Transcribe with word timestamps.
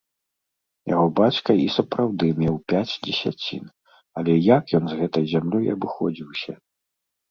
Яго 0.93 1.03
бацька 1.19 1.49
і 1.65 1.67
сапраўды 1.75 2.31
меў 2.41 2.55
пяць 2.75 2.93
дзесяцін, 3.05 3.63
але 4.19 4.33
як 4.57 4.77
ён 4.83 4.93
з 4.93 5.01
гэтай 5.01 5.33
зямлёй 5.37 5.75
абыходзіўся? 5.79 6.53